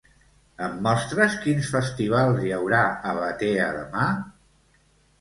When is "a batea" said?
3.13-3.71